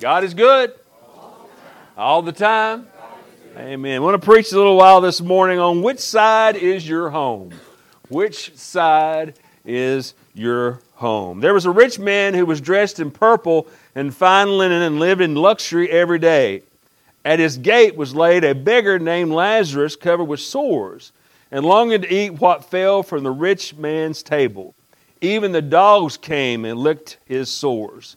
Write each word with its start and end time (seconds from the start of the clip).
God 0.00 0.24
is 0.24 0.34
good 0.34 0.74
all 1.96 2.20
the 2.20 2.32
time. 2.32 2.86
Amen. 3.56 3.96
I 3.96 3.98
want 4.00 4.20
to 4.20 4.24
preach 4.24 4.52
a 4.52 4.56
little 4.56 4.76
while 4.76 5.00
this 5.00 5.22
morning 5.22 5.58
on 5.58 5.80
which 5.80 6.00
side 6.00 6.56
is 6.56 6.86
your 6.86 7.08
home? 7.08 7.54
Which 8.08 8.54
side 8.56 9.34
is 9.64 10.12
your 10.34 10.80
home? 10.96 11.40
There 11.40 11.54
was 11.54 11.64
a 11.64 11.70
rich 11.70 11.98
man 11.98 12.34
who 12.34 12.44
was 12.44 12.60
dressed 12.60 13.00
in 13.00 13.10
purple 13.10 13.68
and 13.94 14.14
fine 14.14 14.58
linen 14.58 14.82
and 14.82 14.98
lived 14.98 15.22
in 15.22 15.34
luxury 15.34 15.90
every 15.90 16.18
day. 16.18 16.62
At 17.24 17.38
his 17.38 17.56
gate 17.56 17.96
was 17.96 18.14
laid 18.14 18.44
a 18.44 18.54
beggar 18.54 18.98
named 18.98 19.32
Lazarus 19.32 19.96
covered 19.96 20.24
with 20.24 20.40
sores 20.40 21.12
and 21.50 21.64
longing 21.64 22.02
to 22.02 22.14
eat 22.14 22.40
what 22.40 22.66
fell 22.66 23.02
from 23.02 23.24
the 23.24 23.30
rich 23.30 23.74
man's 23.74 24.22
table. 24.22 24.74
Even 25.22 25.52
the 25.52 25.62
dogs 25.62 26.18
came 26.18 26.66
and 26.66 26.78
licked 26.78 27.16
his 27.24 27.48
sores. 27.48 28.16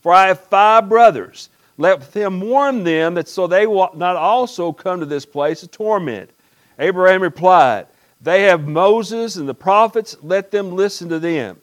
for 0.00 0.12
I 0.12 0.28
have 0.28 0.40
five 0.40 0.88
brothers. 0.88 1.48
Let 1.78 2.12
them 2.12 2.40
warn 2.40 2.84
them 2.84 3.14
that 3.14 3.28
so 3.28 3.46
they 3.46 3.66
will 3.66 3.90
not 3.94 4.16
also 4.16 4.72
come 4.72 5.00
to 5.00 5.06
this 5.06 5.26
place 5.26 5.62
of 5.62 5.70
torment. 5.70 6.30
Abraham 6.78 7.22
replied, 7.22 7.86
They 8.20 8.42
have 8.42 8.66
Moses 8.66 9.36
and 9.36 9.48
the 9.48 9.54
prophets, 9.54 10.16
let 10.22 10.50
them 10.50 10.72
listen 10.72 11.08
to 11.10 11.18
them. 11.18 11.60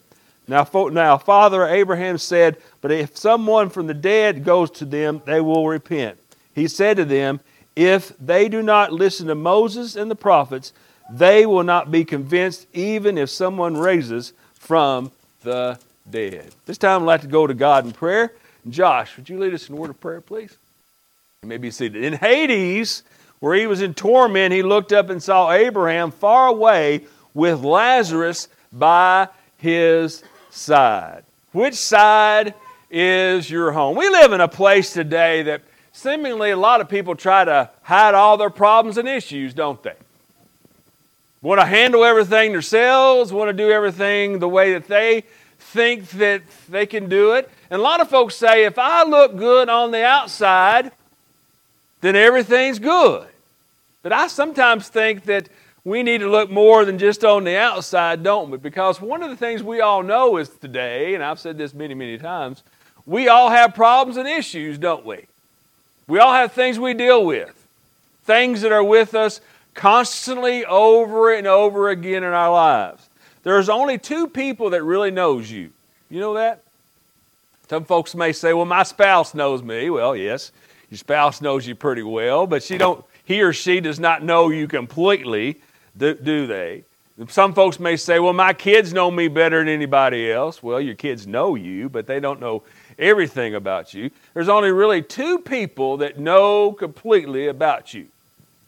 Now, 0.47 0.67
now, 0.91 1.17
Father 1.17 1.65
Abraham 1.65 2.17
said, 2.17 2.57
But 2.81 2.91
if 2.91 3.17
someone 3.17 3.69
from 3.69 3.87
the 3.87 3.93
dead 3.93 4.43
goes 4.43 4.69
to 4.71 4.85
them, 4.85 5.21
they 5.25 5.39
will 5.39 5.67
repent. 5.67 6.17
He 6.53 6.67
said 6.67 6.97
to 6.97 7.05
them, 7.05 7.39
If 7.75 8.13
they 8.19 8.49
do 8.49 8.61
not 8.61 8.91
listen 8.91 9.27
to 9.27 9.35
Moses 9.35 9.95
and 9.95 10.11
the 10.11 10.15
prophets, 10.15 10.73
they 11.09 11.45
will 11.45 11.63
not 11.63 11.91
be 11.91 12.05
convinced, 12.05 12.67
even 12.73 13.17
if 13.17 13.29
someone 13.29 13.77
raises 13.77 14.33
from 14.53 15.11
the 15.43 15.79
dead. 16.09 16.53
This 16.65 16.77
time 16.77 17.01
I'd 17.01 17.05
like 17.05 17.21
to 17.21 17.27
go 17.27 17.47
to 17.47 17.53
God 17.53 17.85
in 17.85 17.91
prayer. 17.91 18.33
Josh, 18.69 19.17
would 19.17 19.29
you 19.29 19.39
lead 19.39 19.53
us 19.53 19.67
in 19.69 19.75
a 19.75 19.77
word 19.77 19.89
of 19.89 19.99
prayer, 19.99 20.21
please? 20.21 20.55
You 21.41 21.49
may 21.49 21.57
be 21.57 21.71
seated. 21.71 22.03
In 22.03 22.13
Hades, 22.13 23.03
where 23.39 23.55
he 23.55 23.67
was 23.67 23.81
in 23.81 23.93
torment, 23.93 24.53
he 24.53 24.63
looked 24.63 24.93
up 24.93 25.09
and 25.09 25.21
saw 25.21 25.51
Abraham 25.51 26.11
far 26.11 26.47
away 26.47 27.01
with 27.33 27.63
Lazarus 27.63 28.47
by 28.71 29.27
his 29.57 30.23
side. 30.49 31.23
Which 31.51 31.75
side 31.75 32.53
is 32.89 33.49
your 33.49 33.71
home? 33.71 33.97
We 33.97 34.07
live 34.09 34.31
in 34.31 34.41
a 34.41 34.47
place 34.47 34.93
today 34.93 35.43
that 35.43 35.61
seemingly 35.91 36.51
a 36.51 36.57
lot 36.57 36.79
of 36.79 36.89
people 36.89 37.15
try 37.15 37.43
to 37.43 37.69
hide 37.81 38.13
all 38.13 38.37
their 38.37 38.49
problems 38.49 38.97
and 38.97 39.07
issues, 39.07 39.53
don't 39.53 39.81
they? 39.83 39.95
Want 41.41 41.59
to 41.59 41.65
handle 41.65 42.05
everything 42.05 42.53
themselves, 42.53 43.33
want 43.33 43.49
to 43.49 43.53
do 43.53 43.69
everything 43.69 44.39
the 44.39 44.47
way 44.47 44.73
that 44.73 44.87
they 44.87 45.25
think 45.63 46.09
that 46.11 46.41
they 46.69 46.85
can 46.85 47.09
do 47.09 47.33
it. 47.33 47.49
And 47.69 47.79
a 47.79 47.83
lot 47.83 48.01
of 48.01 48.09
folks 48.09 48.35
say, 48.35 48.65
if 48.65 48.77
I 48.77 49.03
look 49.03 49.35
good 49.35 49.69
on 49.69 49.91
the 49.91 50.05
outside, 50.05 50.91
then 52.01 52.15
everything's 52.15 52.79
good. 52.79 53.27
But 54.03 54.13
I 54.13 54.27
sometimes 54.27 54.89
think 54.89 55.23
that 55.25 55.49
we 55.85 56.03
need 56.03 56.19
to 56.19 56.29
look 56.29 56.49
more 56.49 56.85
than 56.85 56.97
just 56.97 57.23
on 57.25 57.43
the 57.43 57.57
outside, 57.57 58.23
don't 58.23 58.49
we? 58.51 58.57
Because 58.57 59.01
one 59.01 59.23
of 59.23 59.29
the 59.29 59.35
things 59.35 59.63
we 59.63 59.81
all 59.81 60.03
know 60.03 60.37
is 60.37 60.49
today, 60.49 61.15
and 61.15 61.23
I've 61.23 61.39
said 61.39 61.57
this 61.57 61.73
many, 61.73 61.93
many 61.93 62.17
times, 62.17 62.63
we 63.05 63.27
all 63.27 63.49
have 63.49 63.73
problems 63.73 64.17
and 64.17 64.27
issues, 64.27 64.77
don't 64.77 65.05
we? 65.05 65.25
We 66.07 66.19
all 66.19 66.33
have 66.33 66.51
things 66.51 66.79
we 66.79 66.93
deal 66.93 67.25
with, 67.25 67.65
things 68.25 68.61
that 68.61 68.71
are 68.71 68.83
with 68.83 69.15
us 69.15 69.41
constantly 69.73 70.65
over 70.65 71.33
and 71.33 71.47
over 71.47 71.89
again 71.89 72.23
in 72.23 72.33
our 72.33 72.51
lives. 72.51 73.07
There's 73.43 73.69
only 73.69 73.97
two 73.97 74.27
people 74.27 74.71
that 74.71 74.83
really 74.83 75.11
knows 75.11 75.51
you. 75.51 75.71
You 76.09 76.19
know 76.19 76.33
that? 76.35 76.63
Some 77.69 77.85
folks 77.85 78.15
may 78.15 78.33
say, 78.33 78.53
"Well, 78.53 78.65
my 78.65 78.83
spouse 78.83 79.33
knows 79.33 79.61
me." 79.61 79.89
Well, 79.89 80.15
yes, 80.15 80.51
your 80.89 80.97
spouse 80.97 81.41
knows 81.41 81.67
you 81.67 81.75
pretty 81.75 82.03
well, 82.03 82.47
but 82.47 82.63
she 82.63 82.77
don't 82.77 83.03
he 83.25 83.41
or 83.41 83.53
she 83.53 83.79
does 83.79 83.99
not 83.99 84.21
know 84.21 84.49
you 84.49 84.67
completely, 84.67 85.61
do, 85.97 86.13
do 86.13 86.45
they? 86.45 86.83
Some 87.29 87.53
folks 87.53 87.79
may 87.79 87.95
say, 87.95 88.19
"Well, 88.19 88.33
my 88.33 88.53
kids 88.53 88.91
know 88.91 89.11
me 89.11 89.27
better 89.27 89.59
than 89.59 89.69
anybody 89.69 90.31
else." 90.31 90.63
Well, 90.63 90.81
your 90.81 90.95
kids 90.95 91.27
know 91.27 91.55
you, 91.55 91.89
but 91.89 92.07
they 92.07 92.19
don't 92.19 92.39
know 92.39 92.63
everything 92.97 93.55
about 93.55 93.93
you. 93.93 94.09
There's 94.33 94.49
only 94.49 94.71
really 94.71 95.01
two 95.01 95.39
people 95.39 95.97
that 95.97 96.19
know 96.19 96.71
completely 96.71 97.47
about 97.47 97.93
you. 97.93 98.07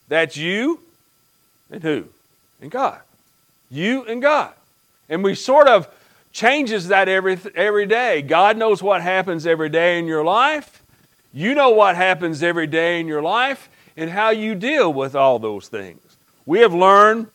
That's 0.08 0.38
you 0.38 0.80
and 1.72 1.82
who? 1.82 2.06
And 2.62 2.72
God. 2.72 3.00
You 3.72 4.04
and 4.06 4.22
God. 4.22 4.54
And 5.10 5.24
we 5.24 5.36
sort 5.36 5.68
of 5.68 5.88
changes 6.32 6.90
that 6.90 7.08
every, 7.08 7.40
every 7.56 7.86
day. 7.86 8.22
God 8.22 8.58
knows 8.58 8.84
what 8.84 9.02
happens 9.02 9.48
every 9.48 9.70
day 9.70 10.00
in 10.00 10.06
your 10.06 10.24
life. 10.24 10.84
You 11.34 11.54
know 11.54 11.70
what 11.70 11.96
happens 11.96 12.44
every 12.44 12.68
day 12.68 13.00
in 13.00 13.08
your 13.08 13.22
life 13.22 13.70
and 13.98 14.10
how 14.10 14.30
you 14.30 14.56
deal 14.56 14.92
with 14.92 15.16
all 15.16 15.40
those 15.40 15.68
things. 15.68 16.02
We 16.46 16.60
have 16.60 16.74
learned 16.74 17.28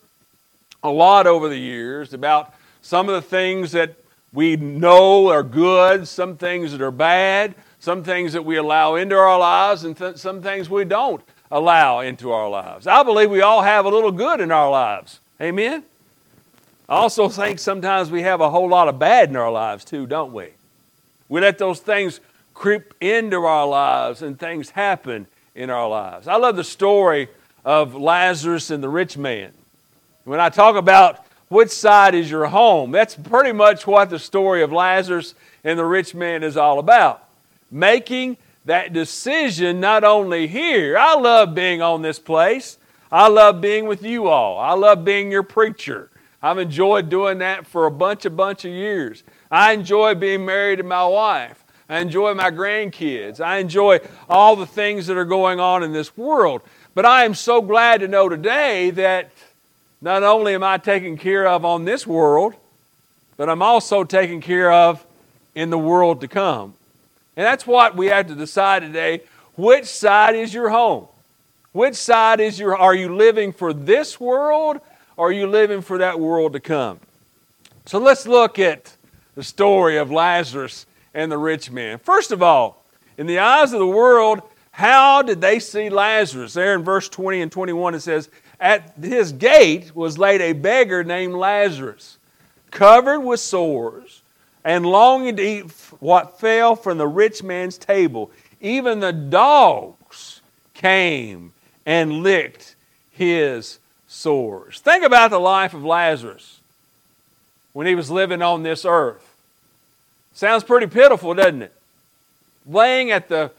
a 0.83 0.89
lot 0.89 1.27
over 1.27 1.49
the 1.49 1.57
years 1.57 2.13
about 2.13 2.53
some 2.81 3.09
of 3.09 3.15
the 3.15 3.21
things 3.21 3.71
that 3.73 3.95
we 4.33 4.55
know 4.55 5.27
are 5.27 5.43
good, 5.43 6.07
some 6.07 6.37
things 6.37 6.71
that 6.71 6.81
are 6.81 6.91
bad, 6.91 7.55
some 7.79 8.03
things 8.03 8.33
that 8.33 8.45
we 8.45 8.57
allow 8.57 8.95
into 8.95 9.15
our 9.15 9.37
lives, 9.37 9.83
and 9.83 9.97
th- 9.97 10.17
some 10.17 10.41
things 10.41 10.69
we 10.69 10.85
don't 10.85 11.21
allow 11.51 11.99
into 11.99 12.31
our 12.31 12.49
lives. 12.49 12.87
I 12.87 13.03
believe 13.03 13.29
we 13.29 13.41
all 13.41 13.61
have 13.61 13.85
a 13.85 13.89
little 13.89 14.11
good 14.11 14.39
in 14.39 14.51
our 14.51 14.69
lives. 14.69 15.19
Amen? 15.41 15.83
I 16.91 16.95
also 16.95 17.29
think 17.29 17.59
sometimes 17.59 18.11
we 18.11 18.23
have 18.23 18.41
a 18.41 18.49
whole 18.49 18.67
lot 18.67 18.89
of 18.89 18.99
bad 18.99 19.29
in 19.29 19.37
our 19.37 19.49
lives 19.49 19.85
too, 19.85 20.05
don't 20.05 20.33
we? 20.33 20.49
We 21.29 21.39
let 21.39 21.57
those 21.57 21.79
things 21.79 22.19
creep 22.53 22.93
into 22.99 23.45
our 23.45 23.65
lives 23.65 24.21
and 24.21 24.37
things 24.37 24.71
happen 24.71 25.25
in 25.55 25.69
our 25.69 25.87
lives. 25.87 26.27
I 26.27 26.35
love 26.35 26.57
the 26.57 26.65
story 26.65 27.29
of 27.63 27.95
Lazarus 27.95 28.71
and 28.71 28.83
the 28.83 28.89
rich 28.89 29.17
man. 29.17 29.53
When 30.25 30.41
I 30.41 30.49
talk 30.49 30.75
about 30.75 31.25
which 31.47 31.69
side 31.69 32.13
is 32.13 32.29
your 32.29 32.47
home, 32.47 32.91
that's 32.91 33.15
pretty 33.15 33.53
much 33.53 33.87
what 33.87 34.09
the 34.09 34.19
story 34.19 34.61
of 34.61 34.73
Lazarus 34.73 35.33
and 35.63 35.79
the 35.79 35.85
rich 35.85 36.13
man 36.13 36.43
is 36.43 36.57
all 36.57 36.77
about. 36.77 37.23
Making 37.71 38.35
that 38.65 38.91
decision 38.91 39.79
not 39.79 40.03
only 40.03 40.45
here, 40.45 40.97
I 40.97 41.15
love 41.15 41.55
being 41.55 41.81
on 41.81 42.01
this 42.01 42.19
place, 42.19 42.77
I 43.09 43.29
love 43.29 43.61
being 43.61 43.85
with 43.85 44.03
you 44.03 44.27
all, 44.27 44.59
I 44.59 44.73
love 44.73 45.05
being 45.05 45.31
your 45.31 45.43
preacher. 45.43 46.09
I've 46.41 46.57
enjoyed 46.57 47.09
doing 47.09 47.39
that 47.39 47.67
for 47.67 47.85
a 47.85 47.91
bunch, 47.91 48.25
a 48.25 48.29
bunch 48.29 48.65
of 48.65 48.71
years. 48.71 49.23
I 49.51 49.73
enjoy 49.73 50.15
being 50.15 50.45
married 50.45 50.77
to 50.77 50.83
my 50.83 51.05
wife. 51.05 51.63
I 51.87 51.99
enjoy 51.99 52.33
my 52.33 52.49
grandkids. 52.49 53.39
I 53.39 53.57
enjoy 53.57 53.99
all 54.29 54.55
the 54.55 54.65
things 54.65 55.07
that 55.07 55.17
are 55.17 55.25
going 55.25 55.59
on 55.59 55.83
in 55.83 55.91
this 55.91 56.17
world. 56.17 56.61
But 56.95 57.05
I 57.05 57.25
am 57.25 57.35
so 57.35 57.61
glad 57.61 57.99
to 57.99 58.07
know 58.07 58.29
today 58.29 58.91
that 58.91 59.31
not 60.01 60.23
only 60.23 60.55
am 60.55 60.63
I 60.63 60.77
taken 60.77 61.17
care 61.17 61.47
of 61.47 61.63
on 61.63 61.85
this 61.85 62.07
world, 62.07 62.55
but 63.37 63.49
I'm 63.49 63.61
also 63.61 64.03
taken 64.03 64.41
care 64.41 64.71
of 64.71 65.05
in 65.53 65.69
the 65.69 65.77
world 65.77 66.21
to 66.21 66.27
come. 66.27 66.73
And 67.37 67.45
that's 67.45 67.67
what 67.67 67.95
we 67.95 68.07
have 68.07 68.27
to 68.27 68.35
decide 68.35 68.81
today. 68.81 69.21
Which 69.55 69.85
side 69.85 70.35
is 70.35 70.53
your 70.53 70.69
home? 70.69 71.07
Which 71.71 71.95
side 71.95 72.39
is 72.39 72.59
your 72.59 72.75
are 72.75 72.95
you 72.95 73.15
living 73.15 73.53
for 73.53 73.73
this 73.73 74.19
world 74.19 74.81
are 75.21 75.31
you 75.31 75.45
living 75.45 75.81
for 75.81 75.99
that 75.99 76.19
world 76.19 76.53
to 76.53 76.59
come? 76.59 76.99
So 77.85 77.99
let's 77.99 78.25
look 78.25 78.57
at 78.57 78.95
the 79.35 79.43
story 79.43 79.97
of 79.97 80.11
Lazarus 80.11 80.85
and 81.13 81.31
the 81.31 81.37
rich 81.37 81.69
man. 81.69 81.99
First 81.99 82.31
of 82.31 82.41
all, 82.41 82.83
in 83.17 83.27
the 83.27 83.39
eyes 83.39 83.71
of 83.71 83.79
the 83.79 83.85
world, 83.85 84.41
How 84.71 85.21
did 85.21 85.41
they 85.41 85.59
see 85.59 85.89
Lazarus? 85.89 86.53
There 86.53 86.73
in 86.73 86.83
verse 86.83 87.09
20 87.09 87.41
and 87.41 87.51
21 87.51 87.95
it 87.95 87.99
says, 87.99 88.29
At 88.59 88.93
his 88.99 89.31
gate 89.33 89.95
was 89.95 90.17
laid 90.17 90.41
a 90.41 90.53
beggar 90.53 91.03
named 91.03 91.33
Lazarus, 91.33 92.17
covered 92.71 93.19
with 93.19 93.39
sores, 93.39 94.21
and 94.63 94.85
longing 94.85 95.35
to 95.35 95.43
eat 95.43 95.71
what 95.99 96.39
fell 96.39 96.75
from 96.75 96.97
the 96.97 97.07
rich 97.07 97.43
man's 97.43 97.77
table. 97.77 98.31
Even 98.61 98.99
the 98.99 99.13
dogs 99.13 100.41
came 100.73 101.51
and 101.85 102.23
licked 102.23 102.75
his 103.11 103.79
sores. 104.11 104.81
Think 104.81 105.05
about 105.05 105.31
the 105.31 105.39
life 105.39 105.73
of 105.73 105.85
Lazarus 105.85 106.59
when 107.71 107.87
he 107.87 107.95
was 107.95 108.11
living 108.11 108.41
on 108.41 108.61
this 108.61 108.83
earth. 108.83 109.25
Sounds 110.33 110.63
pretty 110.65 110.87
pitiful, 110.87 111.33
doesn't 111.33 111.61
it? 111.61 111.73
Laying 112.67 113.09
at 113.09 113.29
the 113.29 113.51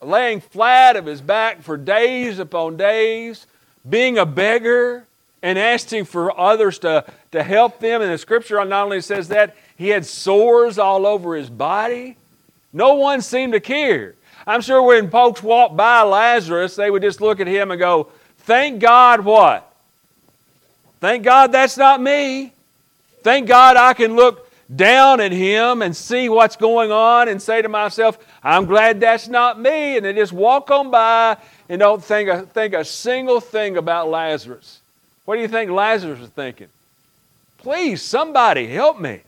laying 0.00 0.40
flat 0.40 0.96
of 0.96 1.04
his 1.06 1.20
back 1.20 1.62
for 1.62 1.76
days 1.76 2.38
upon 2.38 2.76
days, 2.76 3.46
being 3.88 4.16
a 4.16 4.24
beggar 4.24 5.04
and 5.42 5.58
asking 5.58 6.04
for 6.04 6.38
others 6.38 6.78
to, 6.78 7.04
to 7.32 7.42
help 7.42 7.78
them. 7.80 8.00
And 8.00 8.10
the 8.10 8.18
scripture 8.18 8.64
not 8.64 8.84
only 8.84 9.00
says 9.00 9.28
that, 9.28 9.56
he 9.76 9.88
had 9.88 10.06
sores 10.06 10.78
all 10.78 11.06
over 11.06 11.36
his 11.36 11.50
body. 11.50 12.16
No 12.72 12.94
one 12.94 13.20
seemed 13.20 13.52
to 13.52 13.60
care. 13.60 14.14
I'm 14.46 14.62
sure 14.62 14.82
when 14.82 15.10
folks 15.10 15.42
walked 15.42 15.76
by 15.76 16.02
Lazarus, 16.02 16.76
they 16.76 16.90
would 16.90 17.02
just 17.02 17.20
look 17.20 17.40
at 17.40 17.46
him 17.46 17.70
and 17.70 17.78
go, 17.78 18.08
Thank 18.38 18.80
God 18.80 19.20
what? 19.20 19.67
Thank 21.00 21.24
God 21.24 21.52
that's 21.52 21.76
not 21.76 22.00
me. 22.02 22.52
Thank 23.22 23.48
God 23.48 23.76
I 23.76 23.94
can 23.94 24.16
look 24.16 24.50
down 24.74 25.20
at 25.20 25.32
him 25.32 25.82
and 25.82 25.96
see 25.96 26.28
what's 26.28 26.56
going 26.56 26.92
on 26.92 27.28
and 27.28 27.40
say 27.40 27.62
to 27.62 27.68
myself, 27.68 28.18
I'm 28.42 28.66
glad 28.66 29.00
that's 29.00 29.28
not 29.28 29.58
me. 29.60 29.96
And 29.96 30.04
they 30.04 30.12
just 30.12 30.32
walk 30.32 30.70
on 30.70 30.90
by 30.90 31.36
and 31.68 31.78
don't 31.78 32.02
think 32.02 32.28
a, 32.28 32.42
think 32.42 32.74
a 32.74 32.84
single 32.84 33.40
thing 33.40 33.76
about 33.76 34.08
Lazarus. 34.08 34.80
What 35.24 35.36
do 35.36 35.42
you 35.42 35.48
think 35.48 35.70
Lazarus 35.70 36.20
was 36.20 36.30
thinking? 36.30 36.68
Please, 37.58 38.02
somebody 38.02 38.66
help 38.66 39.00
me. 39.00 39.20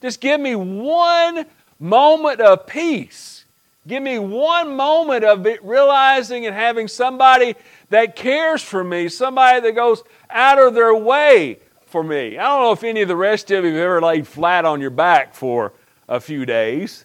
Just 0.00 0.20
give 0.20 0.40
me 0.40 0.56
one 0.56 1.46
moment 1.78 2.40
of 2.40 2.66
peace. 2.66 3.44
Give 3.86 4.02
me 4.02 4.18
one 4.18 4.76
moment 4.76 5.24
of 5.24 5.46
realizing 5.62 6.46
and 6.46 6.54
having 6.54 6.86
somebody 6.86 7.54
that 7.90 8.14
cares 8.14 8.62
for 8.62 8.82
me, 8.82 9.08
somebody 9.08 9.60
that 9.60 9.72
goes 9.72 10.02
out 10.32 10.58
of 10.58 10.74
their 10.74 10.94
way 10.94 11.58
for 11.86 12.02
me. 12.02 12.38
I 12.38 12.48
don't 12.48 12.62
know 12.62 12.72
if 12.72 12.84
any 12.84 13.02
of 13.02 13.08
the 13.08 13.16
rest 13.16 13.50
of 13.50 13.64
you 13.64 13.72
have 13.72 13.80
ever 13.80 14.00
laid 14.00 14.26
flat 14.26 14.64
on 14.64 14.80
your 14.80 14.90
back 14.90 15.34
for 15.34 15.72
a 16.08 16.20
few 16.20 16.46
days. 16.46 17.04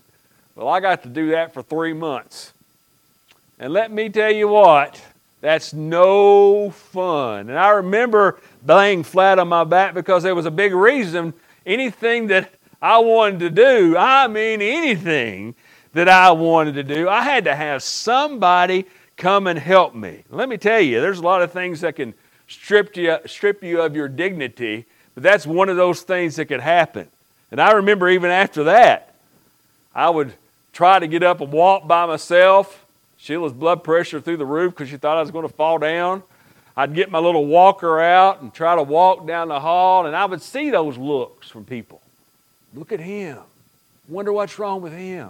Well, 0.55 0.67
I 0.67 0.79
got 0.79 1.03
to 1.03 1.09
do 1.09 1.31
that 1.31 1.53
for 1.53 1.61
three 1.61 1.93
months. 1.93 2.53
And 3.59 3.73
let 3.73 3.91
me 3.91 4.09
tell 4.09 4.31
you 4.31 4.47
what, 4.47 5.01
that's 5.41 5.73
no 5.73 6.71
fun. 6.71 7.49
And 7.49 7.57
I 7.57 7.69
remember 7.69 8.39
laying 8.65 9.03
flat 9.03 9.39
on 9.39 9.47
my 9.47 9.63
back 9.63 9.93
because 9.93 10.23
there 10.23 10.35
was 10.35 10.45
a 10.45 10.51
big 10.51 10.73
reason 10.73 11.33
anything 11.65 12.27
that 12.27 12.51
I 12.81 12.99
wanted 12.99 13.39
to 13.39 13.49
do, 13.49 13.97
I 13.97 14.27
mean 14.27 14.61
anything 14.61 15.55
that 15.93 16.07
I 16.07 16.31
wanted 16.31 16.75
to 16.75 16.83
do, 16.83 17.09
I 17.09 17.21
had 17.21 17.43
to 17.45 17.55
have 17.55 17.83
somebody 17.83 18.85
come 19.15 19.47
and 19.47 19.57
help 19.57 19.95
me. 19.95 20.23
Let 20.29 20.47
me 20.47 20.57
tell 20.57 20.79
you, 20.79 21.01
there's 21.01 21.19
a 21.19 21.23
lot 21.23 21.41
of 21.41 21.51
things 21.51 21.81
that 21.81 21.95
can 21.95 22.13
strip 22.47 22.95
you, 22.95 23.17
strip 23.25 23.63
you 23.63 23.81
of 23.81 23.95
your 23.95 24.07
dignity, 24.07 24.85
but 25.13 25.23
that's 25.23 25.45
one 25.45 25.69
of 25.69 25.75
those 25.75 26.01
things 26.01 26.35
that 26.37 26.45
could 26.45 26.61
happen. 26.61 27.07
And 27.51 27.61
I 27.61 27.73
remember 27.73 28.09
even 28.09 28.31
after 28.31 28.65
that, 28.65 29.13
I 29.93 30.09
would 30.09 30.33
try 30.73 30.99
to 30.99 31.07
get 31.07 31.23
up 31.23 31.41
and 31.41 31.51
walk 31.51 31.87
by 31.87 32.05
myself. 32.05 32.85
Sheila's 33.17 33.53
blood 33.53 33.83
pressure 33.83 34.21
through 34.21 34.37
the 34.37 34.45
roof 34.45 34.73
because 34.73 34.89
she 34.89 34.97
thought 34.97 35.17
I 35.17 35.21
was 35.21 35.31
going 35.31 35.47
to 35.47 35.53
fall 35.53 35.79
down. 35.79 36.23
I'd 36.75 36.93
get 36.93 37.09
my 37.09 37.17
little 37.17 37.45
walker 37.47 37.99
out 37.99 38.41
and 38.41 38.53
try 38.53 38.75
to 38.75 38.83
walk 38.83 39.25
down 39.25 39.47
the 39.47 39.59
hall, 39.59 40.05
and 40.05 40.15
I 40.15 40.25
would 40.25 40.41
see 40.41 40.69
those 40.69 40.97
looks 40.97 41.49
from 41.49 41.65
people. 41.65 42.01
Look 42.75 42.91
at 42.91 42.99
him. 42.99 43.39
Wonder 44.07 44.31
what's 44.31 44.59
wrong 44.59 44.81
with 44.81 44.93
him. 44.93 45.29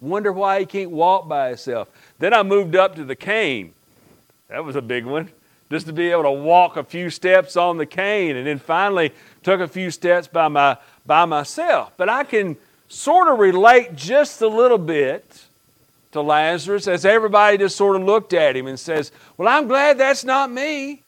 Wonder 0.00 0.32
why 0.32 0.58
he 0.58 0.66
can't 0.66 0.90
walk 0.90 1.28
by 1.28 1.50
himself. 1.50 1.88
Then 2.18 2.34
I 2.34 2.42
moved 2.42 2.74
up 2.74 2.96
to 2.96 3.04
the 3.04 3.14
cane. 3.14 3.72
That 4.48 4.64
was 4.64 4.74
a 4.74 4.82
big 4.82 5.04
one 5.04 5.30
just 5.72 5.86
to 5.86 5.92
be 5.92 6.10
able 6.10 6.24
to 6.24 6.30
walk 6.30 6.76
a 6.76 6.84
few 6.84 7.10
steps 7.10 7.56
on 7.56 7.78
the 7.78 7.86
cane 7.86 8.36
and 8.36 8.46
then 8.46 8.58
finally 8.58 9.12
took 9.42 9.60
a 9.60 9.66
few 9.66 9.90
steps 9.90 10.28
by, 10.28 10.46
my, 10.46 10.76
by 11.06 11.24
myself. 11.24 11.92
But 11.96 12.08
I 12.08 12.24
can 12.24 12.56
sort 12.88 13.28
of 13.28 13.38
relate 13.38 13.96
just 13.96 14.42
a 14.42 14.48
little 14.48 14.78
bit 14.78 15.44
to 16.12 16.20
Lazarus 16.20 16.86
as 16.86 17.06
everybody 17.06 17.56
just 17.56 17.74
sort 17.74 17.96
of 17.96 18.02
looked 18.02 18.34
at 18.34 18.54
him 18.54 18.66
and 18.66 18.78
says, 18.78 19.10
Well, 19.38 19.48
I'm 19.48 19.66
glad 19.66 19.96
that's 19.96 20.24
not 20.24 20.50
me. 20.50 21.00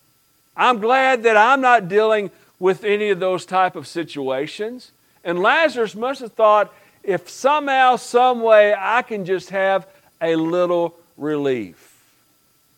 I'm 0.57 0.79
glad 0.79 1.25
that 1.25 1.37
I'm 1.37 1.61
not 1.61 1.89
dealing 1.89 2.31
with 2.59 2.85
any 2.85 3.11
of 3.11 3.21
those 3.21 3.45
type 3.45 3.77
of 3.77 3.87
situations. 3.87 4.93
And 5.25 5.41
Lazarus 5.41 5.95
must 5.95 6.21
have 6.21 6.33
thought, 6.33 6.73
if 7.03 7.29
somehow, 7.29 7.97
some 7.97 8.41
way, 8.41 8.75
I 8.77 9.03
can 9.03 9.27
just 9.27 9.51
have 9.51 9.87
a 10.23 10.37
little 10.37 10.95
relief. 11.19 11.94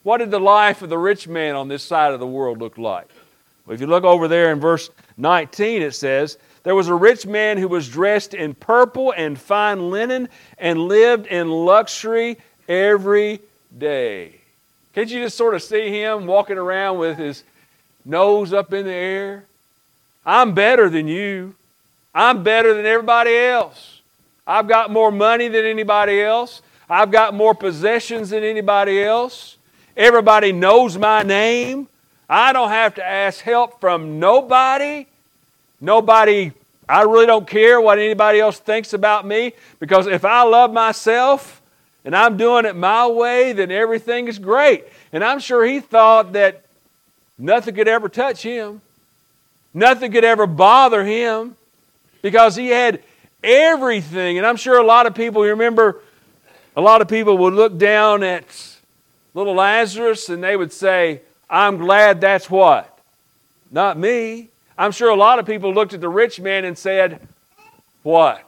What 0.06 0.18
did 0.18 0.30
the 0.30 0.38
life 0.38 0.82
of 0.82 0.88
the 0.88 0.96
rich 0.96 1.26
man 1.26 1.56
on 1.56 1.66
this 1.66 1.82
side 1.82 2.12
of 2.12 2.20
the 2.20 2.28
world 2.28 2.58
look 2.60 2.78
like? 2.78 3.08
Well, 3.66 3.74
if 3.74 3.80
you 3.80 3.88
look 3.88 4.04
over 4.04 4.28
there 4.28 4.52
in 4.52 4.60
verse 4.60 4.88
19, 5.16 5.82
it 5.82 5.96
says, 5.96 6.38
There 6.62 6.76
was 6.76 6.86
a 6.86 6.94
rich 6.94 7.26
man 7.26 7.58
who 7.58 7.66
was 7.66 7.88
dressed 7.88 8.32
in 8.32 8.54
purple 8.54 9.12
and 9.16 9.36
fine 9.36 9.90
linen 9.90 10.28
and 10.58 10.78
lived 10.78 11.26
in 11.26 11.50
luxury 11.50 12.36
every 12.68 13.40
day. 13.76 14.36
Can't 14.94 15.10
you 15.10 15.24
just 15.24 15.36
sort 15.36 15.56
of 15.56 15.62
see 15.64 15.90
him 15.90 16.28
walking 16.28 16.56
around 16.56 16.98
with 16.98 17.18
his 17.18 17.42
nose 18.04 18.52
up 18.52 18.72
in 18.72 18.86
the 18.86 18.92
air? 18.92 19.42
I'm 20.24 20.54
better 20.54 20.88
than 20.88 21.08
you. 21.08 21.56
I'm 22.14 22.44
better 22.44 22.74
than 22.74 22.86
everybody 22.86 23.36
else. 23.36 24.02
I've 24.46 24.68
got 24.68 24.92
more 24.92 25.10
money 25.10 25.48
than 25.48 25.64
anybody 25.64 26.22
else. 26.22 26.62
I've 26.88 27.10
got 27.10 27.34
more 27.34 27.56
possessions 27.56 28.30
than 28.30 28.44
anybody 28.44 29.02
else. 29.02 29.56
Everybody 29.96 30.52
knows 30.52 30.98
my 30.98 31.22
name. 31.22 31.88
I 32.28 32.52
don't 32.52 32.68
have 32.68 32.96
to 32.96 33.04
ask 33.04 33.40
help 33.40 33.80
from 33.80 34.18
nobody. 34.18 35.06
Nobody, 35.80 36.52
I 36.86 37.02
really 37.02 37.24
don't 37.24 37.46
care 37.48 37.80
what 37.80 37.98
anybody 37.98 38.38
else 38.40 38.58
thinks 38.58 38.92
about 38.92 39.26
me 39.26 39.52
because 39.80 40.06
if 40.06 40.24
I 40.24 40.42
love 40.42 40.70
myself 40.70 41.62
and 42.04 42.14
I'm 42.14 42.36
doing 42.36 42.66
it 42.66 42.76
my 42.76 43.06
way, 43.06 43.54
then 43.54 43.70
everything 43.70 44.28
is 44.28 44.38
great. 44.38 44.84
And 45.12 45.24
I'm 45.24 45.38
sure 45.38 45.64
he 45.64 45.80
thought 45.80 46.34
that 46.34 46.62
nothing 47.38 47.74
could 47.74 47.88
ever 47.88 48.10
touch 48.10 48.42
him, 48.42 48.82
nothing 49.72 50.12
could 50.12 50.24
ever 50.24 50.46
bother 50.46 51.04
him 51.04 51.56
because 52.20 52.54
he 52.54 52.68
had 52.68 53.02
everything. 53.42 54.36
And 54.36 54.46
I'm 54.46 54.56
sure 54.56 54.78
a 54.78 54.86
lot 54.86 55.06
of 55.06 55.14
people, 55.14 55.42
you 55.44 55.52
remember, 55.52 56.02
a 56.76 56.82
lot 56.82 57.00
of 57.00 57.08
people 57.08 57.38
would 57.38 57.54
look 57.54 57.78
down 57.78 58.22
at 58.22 58.75
little 59.36 59.54
Lazarus 59.54 60.30
and 60.30 60.42
they 60.42 60.56
would 60.56 60.72
say, 60.72 61.20
I'm 61.48 61.76
glad 61.76 62.22
that's 62.22 62.50
what? 62.50 62.98
Not 63.70 63.98
me. 63.98 64.48
I'm 64.78 64.92
sure 64.92 65.10
a 65.10 65.16
lot 65.16 65.38
of 65.38 65.44
people 65.44 65.72
looked 65.74 65.92
at 65.92 66.00
the 66.00 66.08
rich 66.08 66.40
man 66.40 66.64
and 66.64 66.76
said, 66.76 67.20
What? 68.02 68.42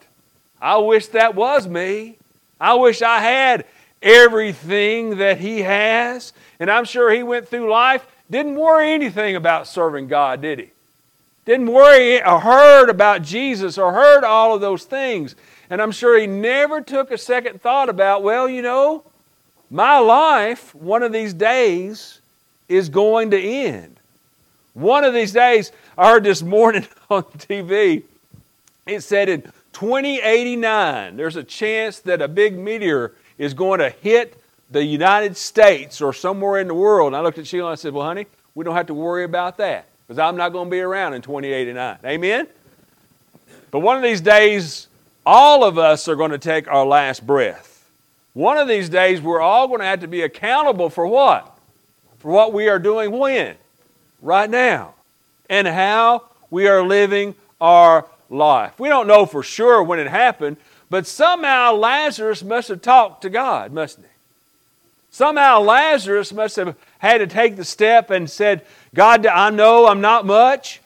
I 0.60 0.78
wish 0.78 1.08
that 1.08 1.34
was 1.34 1.68
me. 1.68 2.16
I 2.58 2.74
wish 2.74 3.02
I 3.02 3.20
had 3.20 3.66
everything 4.02 5.18
that 5.18 5.38
he 5.38 5.60
has. 5.60 6.32
And 6.58 6.70
I'm 6.70 6.86
sure 6.86 7.12
he 7.12 7.22
went 7.22 7.48
through 7.48 7.70
life, 7.70 8.04
didn't 8.30 8.56
worry 8.56 8.92
anything 8.92 9.36
about 9.36 9.68
serving 9.68 10.08
God, 10.08 10.40
did 10.40 10.58
he? 10.58 10.70
Didn't 11.44 11.70
worry 11.70 12.22
or 12.22 12.40
heard 12.40 12.88
about 12.88 13.22
Jesus 13.22 13.76
or 13.78 13.92
heard 13.92 14.24
all 14.24 14.54
of 14.54 14.60
those 14.60 14.84
things. 14.84 15.36
And 15.70 15.82
I'm 15.82 15.92
sure 15.92 16.18
he 16.18 16.26
never 16.26 16.80
took 16.80 17.10
a 17.10 17.18
second 17.18 17.60
thought 17.60 17.88
about, 17.88 18.22
well, 18.22 18.48
you 18.48 18.62
know, 18.62 19.04
my 19.70 19.98
life, 19.98 20.74
one 20.74 21.02
of 21.02 21.12
these 21.12 21.34
days, 21.34 22.20
is 22.68 22.88
going 22.88 23.30
to 23.30 23.40
end. 23.40 23.96
One 24.74 25.04
of 25.04 25.14
these 25.14 25.32
days, 25.32 25.72
I 25.96 26.10
heard 26.10 26.24
this 26.24 26.42
morning 26.42 26.86
on 27.10 27.24
TV, 27.24 28.02
it 28.86 29.02
said 29.02 29.28
in 29.28 29.42
2089, 29.72 31.16
there's 31.16 31.36
a 31.36 31.44
chance 31.44 31.98
that 32.00 32.22
a 32.22 32.28
big 32.28 32.58
meteor 32.58 33.12
is 33.38 33.54
going 33.54 33.80
to 33.80 33.90
hit 33.90 34.36
the 34.70 34.84
United 34.84 35.36
States 35.36 36.00
or 36.00 36.12
somewhere 36.12 36.60
in 36.60 36.68
the 36.68 36.74
world. 36.74 37.08
And 37.08 37.16
I 37.16 37.20
looked 37.20 37.38
at 37.38 37.46
Sheila 37.46 37.68
and 37.68 37.72
I 37.72 37.74
said, 37.76 37.92
Well, 37.92 38.06
honey, 38.06 38.26
we 38.54 38.64
don't 38.64 38.74
have 38.74 38.86
to 38.86 38.94
worry 38.94 39.24
about 39.24 39.56
that 39.58 39.86
because 40.06 40.18
I'm 40.18 40.36
not 40.36 40.50
going 40.50 40.66
to 40.66 40.70
be 40.70 40.80
around 40.80 41.14
in 41.14 41.22
2089. 41.22 41.98
Amen? 42.04 42.46
But 43.70 43.80
one 43.80 43.96
of 43.96 44.02
these 44.02 44.20
days, 44.20 44.88
all 45.24 45.64
of 45.64 45.78
us 45.78 46.08
are 46.08 46.16
going 46.16 46.30
to 46.30 46.38
take 46.38 46.68
our 46.68 46.86
last 46.86 47.26
breath. 47.26 47.67
One 48.38 48.56
of 48.56 48.68
these 48.68 48.88
days, 48.88 49.20
we're 49.20 49.40
all 49.40 49.66
going 49.66 49.80
to 49.80 49.86
have 49.86 50.02
to 50.02 50.06
be 50.06 50.22
accountable 50.22 50.90
for 50.90 51.04
what? 51.04 51.58
For 52.20 52.30
what 52.30 52.52
we 52.52 52.68
are 52.68 52.78
doing 52.78 53.10
when? 53.10 53.56
Right 54.22 54.48
now. 54.48 54.94
And 55.50 55.66
how 55.66 56.22
we 56.48 56.68
are 56.68 56.86
living 56.86 57.34
our 57.60 58.06
life. 58.30 58.78
We 58.78 58.88
don't 58.90 59.08
know 59.08 59.26
for 59.26 59.42
sure 59.42 59.82
when 59.82 59.98
it 59.98 60.06
happened, 60.06 60.56
but 60.88 61.04
somehow 61.04 61.72
Lazarus 61.72 62.44
must 62.44 62.68
have 62.68 62.80
talked 62.80 63.22
to 63.22 63.28
God, 63.28 63.72
mustn't 63.72 64.06
he? 64.06 64.12
Somehow 65.10 65.58
Lazarus 65.58 66.32
must 66.32 66.54
have 66.54 66.76
had 67.00 67.18
to 67.18 67.26
take 67.26 67.56
the 67.56 67.64
step 67.64 68.08
and 68.08 68.30
said, 68.30 68.64
God, 68.94 69.26
I 69.26 69.50
know 69.50 69.88
I'm 69.88 70.00
not 70.00 70.24
much. 70.24 70.80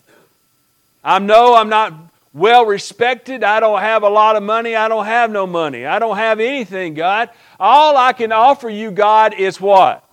I 1.05 1.19
know 1.19 1.55
I'm 1.57 1.69
not 1.69 1.93
well 2.33 2.65
respected. 2.65 3.45
I 3.45 3.61
don't 3.61 3.81
have 3.81 4.03
a 4.03 4.09
lot 4.09 4.37
of 4.37 4.43
money. 4.43 4.75
I 4.75 4.89
don't 4.89 5.07
have 5.07 5.31
no 5.31 5.47
money. 5.47 5.85
I 5.87 5.99
don't 5.99 6.17
have 6.17 6.41
anything, 6.41 6.95
God. 6.95 7.31
All 7.61 7.97
I 7.97 8.13
can 8.13 8.33
offer 8.33 8.71
you, 8.71 8.91
God, 8.91 9.35
is 9.35 9.61
what? 9.61 10.05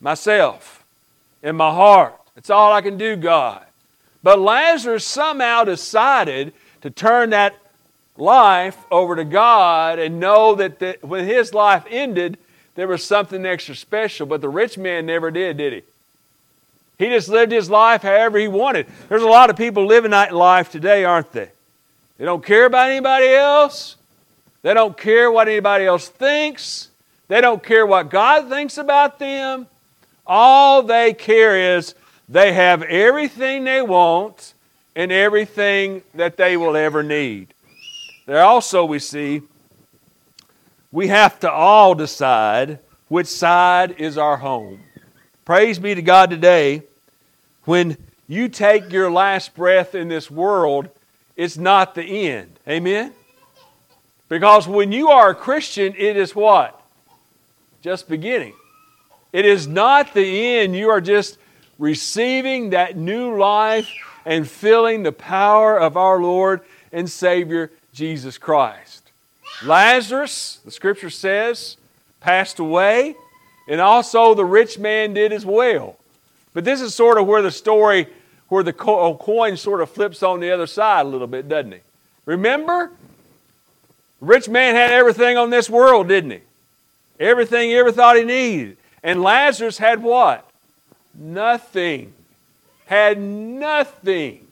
Myself 0.00 0.84
and 1.42 1.56
my 1.56 1.70
heart. 1.70 2.14
That's 2.34 2.50
all 2.50 2.72
I 2.72 2.80
can 2.80 2.98
do, 2.98 3.16
God. 3.16 3.64
But 4.22 4.38
Lazarus 4.38 5.04
somehow 5.04 5.64
decided 5.64 6.52
to 6.82 6.90
turn 6.90 7.30
that 7.30 7.56
life 8.16 8.76
over 8.90 9.16
to 9.16 9.24
God 9.24 9.98
and 9.98 10.20
know 10.20 10.54
that 10.56 10.78
the, 10.78 10.98
when 11.02 11.24
his 11.24 11.54
life 11.54 11.84
ended, 11.88 12.38
there 12.74 12.88
was 12.88 13.04
something 13.04 13.44
extra 13.46 13.74
special. 13.74 14.26
But 14.26 14.40
the 14.40 14.48
rich 14.48 14.76
man 14.76 15.06
never 15.06 15.30
did, 15.30 15.56
did 15.56 15.72
he? 15.72 15.82
He 16.98 17.08
just 17.08 17.28
lived 17.28 17.52
his 17.52 17.70
life 17.70 18.02
however 18.02 18.38
he 18.38 18.48
wanted. 18.48 18.86
There's 19.08 19.22
a 19.22 19.28
lot 19.28 19.50
of 19.50 19.56
people 19.56 19.86
living 19.86 20.10
that 20.10 20.34
life 20.34 20.70
today, 20.70 21.04
aren't 21.04 21.32
they? 21.32 21.48
They 22.18 22.24
don't 22.24 22.44
care 22.44 22.66
about 22.66 22.90
anybody 22.90 23.28
else. 23.28 23.96
They 24.62 24.74
don't 24.74 24.96
care 24.96 25.30
what 25.30 25.46
anybody 25.48 25.86
else 25.86 26.08
thinks. 26.08 26.88
They 27.28 27.40
don't 27.40 27.62
care 27.62 27.86
what 27.86 28.10
God 28.10 28.48
thinks 28.48 28.78
about 28.78 29.20
them. 29.20 29.68
All 30.26 30.82
they 30.82 31.14
care 31.14 31.76
is 31.76 31.94
they 32.28 32.52
have 32.52 32.82
everything 32.82 33.64
they 33.64 33.80
want 33.80 34.54
and 34.96 35.12
everything 35.12 36.02
that 36.14 36.36
they 36.36 36.56
will 36.56 36.76
ever 36.76 37.04
need. 37.04 37.54
There 38.26 38.42
also, 38.42 38.84
we 38.84 38.98
see, 38.98 39.42
we 40.90 41.06
have 41.06 41.38
to 41.40 41.50
all 41.50 41.94
decide 41.94 42.80
which 43.06 43.28
side 43.28 43.92
is 43.98 44.18
our 44.18 44.36
home. 44.36 44.80
Praise 45.44 45.78
be 45.78 45.94
to 45.94 46.02
God 46.02 46.28
today. 46.28 46.82
When 47.68 47.98
you 48.26 48.48
take 48.48 48.90
your 48.92 49.10
last 49.10 49.54
breath 49.54 49.94
in 49.94 50.08
this 50.08 50.30
world, 50.30 50.88
it's 51.36 51.58
not 51.58 51.94
the 51.94 52.02
end. 52.02 52.58
Amen? 52.66 53.12
Because 54.30 54.66
when 54.66 54.90
you 54.90 55.10
are 55.10 55.28
a 55.28 55.34
Christian, 55.34 55.94
it 55.98 56.16
is 56.16 56.34
what? 56.34 56.80
Just 57.82 58.08
beginning. 58.08 58.54
It 59.34 59.44
is 59.44 59.66
not 59.66 60.14
the 60.14 60.46
end. 60.46 60.76
You 60.76 60.88
are 60.88 61.02
just 61.02 61.36
receiving 61.78 62.70
that 62.70 62.96
new 62.96 63.36
life 63.36 63.90
and 64.24 64.48
feeling 64.48 65.02
the 65.02 65.12
power 65.12 65.78
of 65.78 65.94
our 65.98 66.22
Lord 66.22 66.62
and 66.90 67.06
Savior 67.10 67.70
Jesus 67.92 68.38
Christ. 68.38 69.10
Lazarus, 69.62 70.60
the 70.64 70.70
scripture 70.70 71.10
says, 71.10 71.76
passed 72.20 72.60
away, 72.60 73.14
and 73.68 73.78
also 73.78 74.32
the 74.32 74.46
rich 74.46 74.78
man 74.78 75.12
did 75.12 75.34
as 75.34 75.44
well. 75.44 75.98
But 76.54 76.64
this 76.64 76.80
is 76.80 76.94
sort 76.94 77.18
of 77.18 77.26
where 77.26 77.42
the 77.42 77.50
story, 77.50 78.08
where 78.48 78.62
the 78.62 78.74
uh, 78.74 79.14
coin 79.14 79.56
sort 79.56 79.80
of 79.80 79.90
flips 79.90 80.22
on 80.22 80.40
the 80.40 80.50
other 80.50 80.66
side 80.66 81.06
a 81.06 81.08
little 81.08 81.26
bit, 81.26 81.48
doesn't 81.48 81.72
it? 81.72 81.84
Remember? 82.26 82.90
Rich 84.20 84.48
man 84.48 84.74
had 84.74 84.90
everything 84.90 85.36
on 85.36 85.50
this 85.50 85.70
world, 85.70 86.08
didn't 86.08 86.32
he? 86.32 86.40
Everything 87.20 87.70
he 87.70 87.76
ever 87.76 87.92
thought 87.92 88.16
he 88.16 88.24
needed. 88.24 88.76
And 89.02 89.22
Lazarus 89.22 89.78
had 89.78 90.02
what? 90.02 90.48
Nothing. 91.14 92.12
Had 92.86 93.20
nothing. 93.20 94.46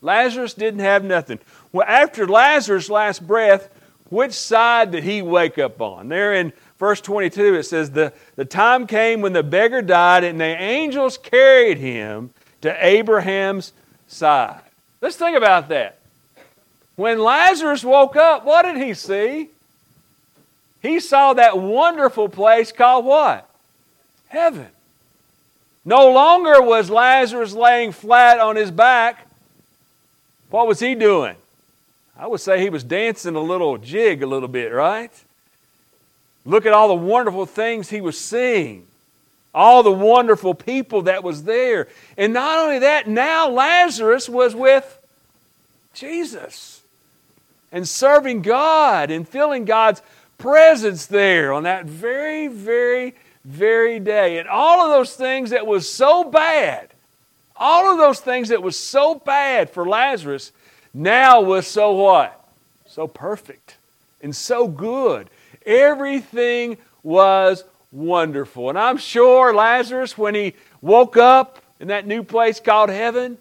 Lazarus 0.00 0.54
didn't 0.54 0.80
have 0.80 1.04
nothing. 1.04 1.38
Well, 1.72 1.86
after 1.86 2.26
Lazarus' 2.26 2.90
last 2.90 3.26
breath, 3.26 3.68
which 4.10 4.32
side 4.32 4.92
did 4.92 5.04
he 5.04 5.22
wake 5.22 5.58
up 5.58 5.80
on? 5.80 6.08
There 6.08 6.34
in 6.34 6.52
verse 6.82 7.00
22, 7.00 7.54
it 7.54 7.62
says, 7.62 7.92
the, 7.92 8.12
the 8.34 8.44
time 8.44 8.88
came 8.88 9.20
when 9.20 9.32
the 9.32 9.42
beggar 9.44 9.80
died, 9.82 10.24
and 10.24 10.40
the 10.40 10.44
angels 10.44 11.16
carried 11.16 11.78
him 11.78 12.30
to 12.60 12.84
Abraham's 12.84 13.72
side. 14.08 14.62
Let's 15.00 15.14
think 15.14 15.36
about 15.36 15.68
that. 15.68 16.00
When 16.96 17.20
Lazarus 17.20 17.84
woke 17.84 18.16
up, 18.16 18.44
what 18.44 18.62
did 18.62 18.78
he 18.78 18.94
see? 18.94 19.48
He 20.82 20.98
saw 20.98 21.34
that 21.34 21.56
wonderful 21.56 22.28
place 22.28 22.72
called 22.72 23.04
what? 23.04 23.48
Heaven. 24.26 24.66
No 25.84 26.10
longer 26.10 26.60
was 26.60 26.90
Lazarus 26.90 27.52
laying 27.52 27.92
flat 27.92 28.40
on 28.40 28.56
his 28.56 28.72
back. 28.72 29.28
What 30.50 30.66
was 30.66 30.80
he 30.80 30.96
doing? 30.96 31.36
I 32.18 32.26
would 32.26 32.40
say 32.40 32.60
he 32.60 32.70
was 32.70 32.82
dancing 32.82 33.36
a 33.36 33.40
little 33.40 33.78
jig 33.78 34.24
a 34.24 34.26
little 34.26 34.48
bit, 34.48 34.72
right? 34.72 35.12
Look 36.44 36.66
at 36.66 36.72
all 36.72 36.88
the 36.88 36.94
wonderful 36.94 37.46
things 37.46 37.88
he 37.90 38.00
was 38.00 38.18
seeing. 38.18 38.86
All 39.54 39.82
the 39.82 39.92
wonderful 39.92 40.54
people 40.54 41.02
that 41.02 41.22
was 41.22 41.44
there. 41.44 41.88
And 42.16 42.32
not 42.32 42.58
only 42.58 42.80
that, 42.80 43.06
now 43.06 43.48
Lazarus 43.48 44.28
was 44.28 44.54
with 44.54 44.98
Jesus 45.94 46.80
and 47.70 47.86
serving 47.86 48.42
God 48.42 49.10
and 49.10 49.28
feeling 49.28 49.64
God's 49.64 50.02
presence 50.38 51.06
there 51.06 51.52
on 51.52 51.64
that 51.64 51.84
very, 51.84 52.48
very 52.48 53.14
very 53.44 53.98
day. 53.98 54.38
And 54.38 54.48
all 54.48 54.80
of 54.80 54.90
those 54.90 55.14
things 55.14 55.50
that 55.50 55.66
was 55.66 55.88
so 55.88 56.24
bad, 56.24 56.88
all 57.56 57.90
of 57.90 57.98
those 57.98 58.20
things 58.20 58.48
that 58.48 58.62
was 58.62 58.78
so 58.78 59.14
bad 59.14 59.70
for 59.70 59.86
Lazarus, 59.86 60.52
now 60.94 61.40
was 61.40 61.66
so 61.66 61.92
what? 61.92 62.38
So 62.86 63.06
perfect 63.06 63.76
and 64.22 64.34
so 64.34 64.68
good. 64.68 65.28
Everything 65.66 66.76
was 67.02 67.64
wonderful. 67.90 68.68
And 68.68 68.78
I'm 68.78 68.96
sure 68.96 69.54
Lazarus, 69.54 70.16
when 70.16 70.34
he 70.34 70.54
woke 70.80 71.16
up 71.16 71.58
in 71.80 71.88
that 71.88 72.06
new 72.06 72.22
place 72.22 72.60
called 72.60 72.90
heaven, 72.90 73.38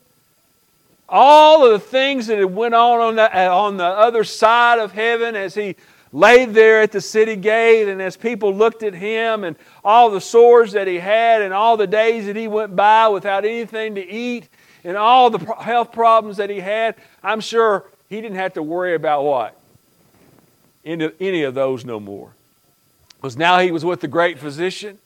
all 1.08 1.66
of 1.66 1.72
the 1.74 1.80
things 1.80 2.28
that 2.28 2.38
had 2.38 2.54
went 2.54 2.74
on 2.74 3.00
on 3.00 3.16
the, 3.16 3.50
on 3.50 3.78
the 3.78 3.84
other 3.84 4.24
side 4.24 4.80
of 4.80 4.92
heaven 4.92 5.36
as 5.36 5.54
he 5.54 5.76
laid 6.14 6.54
there 6.54 6.82
at 6.82 6.92
the 6.92 7.02
city 7.02 7.36
gate, 7.36 7.88
and 7.88 8.02
as 8.02 8.18
people 8.18 8.54
looked 8.54 8.84
at 8.84 8.94
him 8.94 9.44
and 9.44 9.56
all 9.84 10.10
the 10.10 10.20
sores 10.20 10.74
that 10.74 10.88
he 10.88 11.00
had, 11.00 11.42
and 11.42 11.54
all 11.54 11.78
the 11.78 11.88
days 11.88 12.26
that 12.26 12.36
he 12.36 12.48
went 12.48 12.76
by 12.76 13.08
without 13.08 13.46
anything 13.46 13.96
to 13.96 14.06
eat, 14.06 14.50
and 14.84 14.98
all 14.98 15.30
the 15.30 15.54
health 15.56 15.92
problems 15.92 16.38
that 16.38 16.50
he 16.50 16.60
had, 16.60 16.96
I'm 17.24 17.40
sure 17.40 17.86
he 18.10 18.20
didn't 18.20 18.38
have 18.38 18.54
to 18.54 18.64
worry 18.64 18.96
about 18.96 19.24
what? 19.24 19.58
Any, 20.84 21.12
any 21.20 21.44
of 21.44 21.54
those 21.54 21.86
no 21.86 22.00
more. 22.00 22.32
Because 23.18 23.38
now 23.38 23.60
he 23.60 23.72
was 23.72 23.86
with 23.86 24.02
the 24.02 24.08
great 24.08 24.40
physician. 24.40 24.98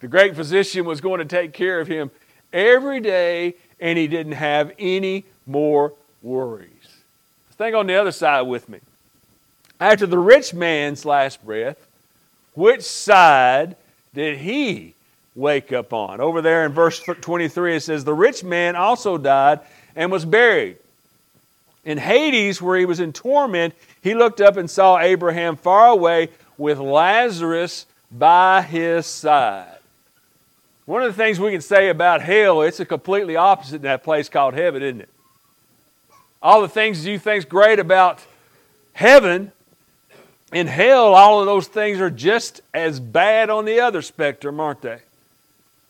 The 0.00 0.08
great 0.08 0.36
physician 0.36 0.84
was 0.84 1.00
going 1.00 1.18
to 1.18 1.24
take 1.24 1.52
care 1.52 1.80
of 1.80 1.88
him 1.88 2.10
every 2.52 3.00
day, 3.00 3.54
and 3.80 3.98
he 3.98 4.06
didn't 4.06 4.32
have 4.32 4.72
any 4.78 5.24
more 5.46 5.92
worries. 6.22 6.70
Think 7.52 7.74
on 7.74 7.86
the 7.86 7.94
other 7.94 8.12
side 8.12 8.42
with 8.42 8.68
me 8.68 8.80
after 9.80 10.06
the 10.06 10.18
rich 10.18 10.54
man's 10.54 11.04
last 11.04 11.44
breath, 11.44 11.78
which 12.54 12.82
side 12.82 13.76
did 14.14 14.38
he 14.38 14.94
wake 15.34 15.72
up 15.72 15.92
on? 15.92 16.20
Over 16.20 16.40
there 16.40 16.64
in 16.64 16.72
verse 16.72 17.00
23, 17.00 17.76
it 17.76 17.80
says, 17.80 18.04
The 18.04 18.14
rich 18.14 18.42
man 18.42 18.76
also 18.76 19.18
died 19.18 19.60
and 19.94 20.10
was 20.10 20.24
buried. 20.24 20.78
In 21.84 21.98
Hades, 21.98 22.60
where 22.60 22.78
he 22.78 22.86
was 22.86 23.00
in 23.00 23.12
torment, 23.12 23.74
he 24.06 24.14
looked 24.14 24.40
up 24.40 24.56
and 24.56 24.70
saw 24.70 25.00
Abraham 25.00 25.56
far 25.56 25.88
away 25.88 26.28
with 26.56 26.78
Lazarus 26.78 27.86
by 28.12 28.62
his 28.62 29.04
side. 29.04 29.78
One 30.84 31.02
of 31.02 31.08
the 31.08 31.20
things 31.20 31.40
we 31.40 31.50
can 31.50 31.60
say 31.60 31.88
about 31.88 32.22
hell, 32.22 32.62
it's 32.62 32.78
a 32.78 32.84
completely 32.84 33.34
opposite 33.34 33.76
in 33.76 33.82
that 33.82 34.04
place 34.04 34.28
called 34.28 34.54
heaven, 34.54 34.80
isn't 34.80 35.00
it? 35.00 35.08
All 36.40 36.62
the 36.62 36.68
things 36.68 37.04
you 37.04 37.18
think's 37.18 37.44
great 37.44 37.80
about 37.80 38.24
heaven 38.92 39.50
in 40.52 40.68
hell, 40.68 41.12
all 41.16 41.40
of 41.40 41.46
those 41.46 41.66
things 41.66 42.00
are 42.00 42.08
just 42.08 42.60
as 42.72 43.00
bad 43.00 43.50
on 43.50 43.64
the 43.64 43.80
other 43.80 44.02
spectrum, 44.02 44.60
aren't 44.60 44.82
they? 44.82 45.00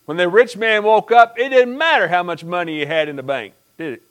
When 0.06 0.16
the 0.16 0.30
rich 0.30 0.56
man 0.56 0.85
woke 0.85 1.12
up, 1.12 1.38
it 1.38 1.50
didn't 1.50 1.76
matter 1.76 2.08
how 2.08 2.23
much 2.23 2.42
money 2.42 2.78
he 2.78 2.87
had 2.87 3.11
in 3.11 3.16
the 3.16 3.23
bank, 3.23 3.52
did 3.76 3.92
it? 3.92 4.02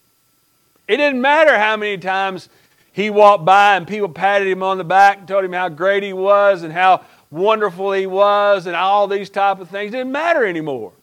It 0.88 0.98
didn't 0.98 1.22
matter 1.22 1.58
how 1.58 1.76
many 1.76 1.98
times 1.98 2.50
he 2.96 3.10
walked 3.10 3.44
by 3.44 3.76
and 3.76 3.86
people 3.86 4.08
patted 4.08 4.48
him 4.48 4.64
on 4.64 4.78
the 4.78 4.86
back 4.86 5.18
and 5.18 5.28
told 5.28 5.44
him 5.44 5.52
how 5.52 5.68
great 5.68 6.02
he 6.02 6.14
was 6.14 6.64
and 6.64 6.72
how 6.72 7.04
wonderful 7.30 7.92
he 7.92 8.08
was 8.08 8.68
and 8.68 8.74
all 8.74 9.10
these 9.10 9.30
type 9.30 9.60
of 9.60 9.70
things. 9.70 9.90
It 9.90 9.98
didn't 9.98 10.14
matter 10.14 10.46
anymore. 10.46 10.94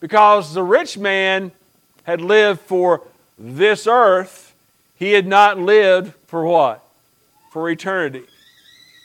Because 0.00 0.54
the 0.54 0.64
rich 0.64 0.98
man 0.98 1.52
had 2.02 2.20
lived 2.20 2.62
for 2.62 3.02
this 3.38 3.86
earth, 3.86 4.56
he 4.96 5.12
had 5.12 5.24
not 5.24 5.56
lived 5.56 6.12
for 6.26 6.44
what? 6.44 6.84
For 7.52 7.70
eternity. 7.70 8.24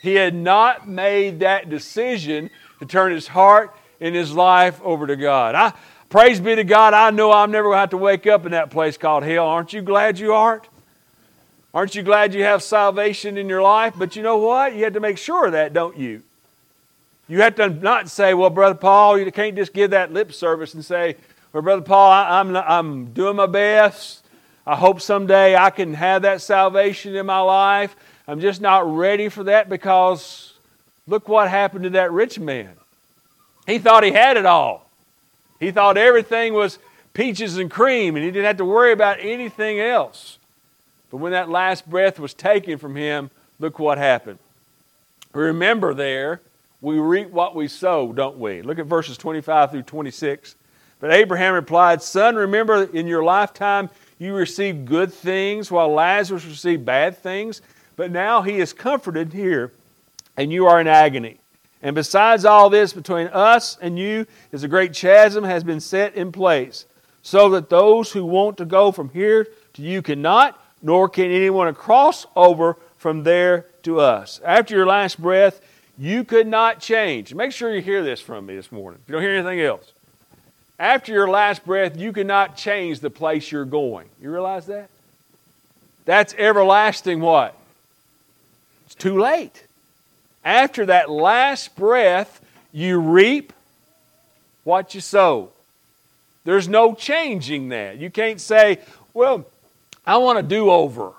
He 0.02 0.16
had 0.16 0.34
not 0.34 0.88
made 0.88 1.38
that 1.38 1.70
decision 1.70 2.50
to 2.80 2.86
turn 2.86 3.12
his 3.12 3.28
heart 3.28 3.72
and 4.00 4.16
his 4.16 4.32
life 4.32 4.82
over 4.82 5.06
to 5.06 5.14
God. 5.14 5.54
I, 5.54 5.74
praise 6.08 6.40
be 6.40 6.56
to 6.56 6.64
God, 6.64 6.92
I 6.92 7.10
know 7.10 7.30
I'm 7.30 7.52
never 7.52 7.68
going 7.68 7.76
to 7.76 7.80
have 7.80 7.90
to 7.90 7.98
wake 7.98 8.26
up 8.26 8.46
in 8.46 8.50
that 8.50 8.70
place 8.70 8.98
called 8.98 9.22
hell. 9.22 9.46
Aren't 9.46 9.72
you 9.72 9.80
glad 9.80 10.18
you 10.18 10.32
aren't? 10.32 10.64
Aren't 11.72 11.94
you 11.94 12.02
glad 12.02 12.34
you 12.34 12.42
have 12.42 12.62
salvation 12.62 13.38
in 13.38 13.48
your 13.48 13.62
life? 13.62 13.94
But 13.96 14.16
you 14.16 14.22
know 14.22 14.38
what? 14.38 14.74
You 14.74 14.84
have 14.84 14.94
to 14.94 15.00
make 15.00 15.18
sure 15.18 15.46
of 15.46 15.52
that, 15.52 15.72
don't 15.72 15.96
you? 15.96 16.22
You 17.28 17.42
have 17.42 17.54
to 17.56 17.70
not 17.70 18.08
say, 18.08 18.34
well, 18.34 18.50
Brother 18.50 18.74
Paul, 18.74 19.16
you 19.16 19.30
can't 19.30 19.54
just 19.54 19.72
give 19.72 19.92
that 19.92 20.12
lip 20.12 20.32
service 20.32 20.74
and 20.74 20.84
say, 20.84 21.14
well, 21.52 21.62
Brother 21.62 21.82
Paul, 21.82 22.10
I, 22.10 22.40
I'm, 22.40 22.56
I'm 22.56 23.12
doing 23.12 23.36
my 23.36 23.46
best. 23.46 24.24
I 24.66 24.74
hope 24.74 25.00
someday 25.00 25.54
I 25.54 25.70
can 25.70 25.94
have 25.94 26.22
that 26.22 26.40
salvation 26.40 27.14
in 27.14 27.26
my 27.26 27.38
life. 27.40 27.94
I'm 28.26 28.40
just 28.40 28.60
not 28.60 28.92
ready 28.92 29.28
for 29.28 29.44
that 29.44 29.68
because 29.68 30.54
look 31.06 31.28
what 31.28 31.48
happened 31.48 31.84
to 31.84 31.90
that 31.90 32.10
rich 32.10 32.40
man. 32.40 32.70
He 33.66 33.78
thought 33.78 34.02
he 34.02 34.10
had 34.10 34.36
it 34.36 34.46
all. 34.46 34.90
He 35.60 35.70
thought 35.70 35.96
everything 35.96 36.52
was 36.52 36.80
peaches 37.14 37.58
and 37.58 37.70
cream 37.70 38.16
and 38.16 38.24
he 38.24 38.30
didn't 38.32 38.46
have 38.46 38.56
to 38.56 38.64
worry 38.64 38.90
about 38.90 39.18
anything 39.20 39.78
else. 39.78 40.38
But 41.10 41.18
when 41.18 41.32
that 41.32 41.50
last 41.50 41.88
breath 41.88 42.18
was 42.18 42.34
taken 42.34 42.78
from 42.78 42.96
him, 42.96 43.30
look 43.58 43.78
what 43.78 43.98
happened. 43.98 44.38
Remember 45.32 45.94
there, 45.94 46.40
we 46.80 46.98
reap 46.98 47.30
what 47.30 47.54
we 47.54 47.68
sow, 47.68 48.12
don't 48.12 48.38
we? 48.38 48.62
Look 48.62 48.78
at 48.78 48.86
verses 48.86 49.16
25 49.18 49.70
through 49.70 49.82
26. 49.82 50.54
But 51.00 51.12
Abraham 51.12 51.54
replied, 51.54 52.02
Son, 52.02 52.36
remember 52.36 52.84
in 52.84 53.06
your 53.06 53.22
lifetime 53.22 53.90
you 54.18 54.34
received 54.34 54.86
good 54.86 55.12
things 55.12 55.70
while 55.70 55.88
Lazarus 55.88 56.44
received 56.44 56.84
bad 56.84 57.18
things. 57.18 57.62
But 57.96 58.10
now 58.10 58.42
he 58.42 58.58
is 58.58 58.72
comforted 58.72 59.32
here, 59.32 59.72
and 60.36 60.52
you 60.52 60.66
are 60.66 60.80
in 60.80 60.86
agony. 60.86 61.38
And 61.82 61.94
besides 61.94 62.44
all 62.44 62.68
this, 62.68 62.92
between 62.92 63.28
us 63.28 63.78
and 63.80 63.98
you 63.98 64.26
is 64.52 64.62
a 64.62 64.68
great 64.68 64.94
chasm 64.94 65.44
has 65.44 65.64
been 65.64 65.80
set 65.80 66.14
in 66.14 66.32
place, 66.32 66.84
so 67.22 67.48
that 67.50 67.70
those 67.70 68.12
who 68.12 68.24
want 68.24 68.58
to 68.58 68.64
go 68.64 68.92
from 68.92 69.08
here 69.10 69.48
to 69.74 69.82
you 69.82 70.02
cannot, 70.02 70.59
nor 70.82 71.08
can 71.08 71.30
anyone 71.30 71.74
cross 71.74 72.26
over 72.34 72.76
from 72.98 73.22
there 73.22 73.66
to 73.82 74.00
us. 74.00 74.40
After 74.44 74.74
your 74.74 74.86
last 74.86 75.20
breath, 75.20 75.60
you 75.98 76.24
could 76.24 76.46
not 76.46 76.80
change. 76.80 77.34
Make 77.34 77.52
sure 77.52 77.74
you 77.74 77.82
hear 77.82 78.02
this 78.02 78.20
from 78.20 78.46
me 78.46 78.56
this 78.56 78.72
morning. 78.72 79.00
If 79.02 79.08
you 79.08 79.12
don't 79.14 79.22
hear 79.22 79.34
anything 79.34 79.60
else, 79.60 79.92
after 80.78 81.12
your 81.12 81.28
last 81.28 81.64
breath, 81.64 81.96
you 81.98 82.12
cannot 82.12 82.56
change 82.56 83.00
the 83.00 83.10
place 83.10 83.52
you're 83.52 83.66
going. 83.66 84.08
You 84.20 84.30
realize 84.30 84.66
that? 84.66 84.88
That's 86.06 86.34
everlasting 86.34 87.20
what? 87.20 87.54
It's 88.86 88.94
too 88.94 89.18
late. 89.18 89.64
After 90.42 90.86
that 90.86 91.10
last 91.10 91.76
breath, 91.76 92.40
you 92.72 92.98
reap 92.98 93.52
what 94.64 94.94
you 94.94 95.00
sow. 95.02 95.50
There's 96.44 96.68
no 96.68 96.94
changing 96.94 97.68
that. 97.68 97.98
You 97.98 98.10
can't 98.10 98.40
say, 98.40 98.78
well, 99.12 99.44
I 100.10 100.16
want 100.16 100.38
to 100.38 100.42
do 100.42 100.72
over. 100.72 101.12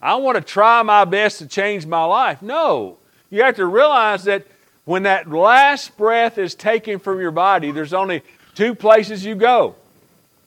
I 0.00 0.14
want 0.14 0.36
to 0.36 0.40
try 0.40 0.82
my 0.82 1.04
best 1.04 1.38
to 1.38 1.48
change 1.48 1.84
my 1.84 2.04
life. 2.04 2.40
No. 2.40 2.96
You 3.28 3.42
have 3.42 3.56
to 3.56 3.66
realize 3.66 4.22
that 4.22 4.46
when 4.84 5.02
that 5.02 5.28
last 5.28 5.96
breath 5.98 6.38
is 6.38 6.54
taken 6.54 7.00
from 7.00 7.18
your 7.18 7.32
body, 7.32 7.72
there's 7.72 7.92
only 7.92 8.22
two 8.54 8.76
places 8.76 9.24
you 9.24 9.34
go. 9.34 9.74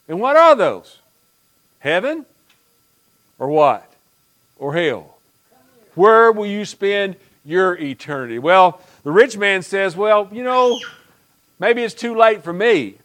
And 0.08 0.22
what 0.22 0.38
are 0.38 0.56
those? 0.56 1.00
Heaven 1.80 2.26
or 3.38 3.50
what? 3.50 3.92
Or 4.58 4.74
hell? 4.74 5.18
Where 5.94 6.32
will 6.32 6.46
you 6.46 6.64
spend 6.64 7.18
your 7.44 7.78
eternity? 7.78 8.40
Well, 8.40 8.80
the 9.04 9.12
rich 9.12 9.36
man 9.36 9.62
says, 9.62 9.94
Well, 9.94 10.30
you 10.32 10.44
know, 10.44 10.80
maybe 11.60 11.84
it's 11.84 11.94
too 11.94 12.16
late 12.16 12.46
for 12.46 12.54
me. 12.54 12.96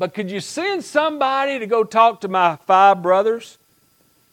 But 0.00 0.14
could 0.14 0.30
you 0.30 0.40
send 0.40 0.82
somebody 0.82 1.58
to 1.58 1.66
go 1.66 1.84
talk 1.84 2.22
to 2.22 2.28
my 2.28 2.56
five 2.56 3.02
brothers? 3.02 3.58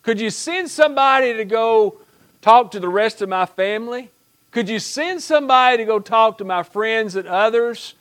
Could 0.01 0.17
you 0.17 0.29
send 0.29 0.69
somebody 0.69 1.33
to 1.33 1.43
go 1.43 1.97
talk 2.41 2.71
to 2.71 2.79
the 2.79 2.87
rest 2.87 3.21
of 3.21 3.27
my 3.27 3.45
family? 3.45 4.09
Could 4.51 4.69
you 4.69 4.79
send 4.79 5.21
somebody 5.21 5.75
to 5.75 5.83
go 5.83 5.99
talk 5.99 6.37
to 6.37 6.45
my 6.45 6.63
friends 6.63 7.17
and 7.17 7.27
others 7.27 7.95